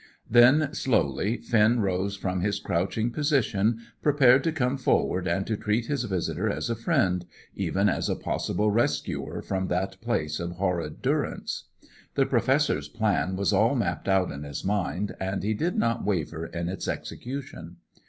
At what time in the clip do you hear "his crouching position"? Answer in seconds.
2.41-3.77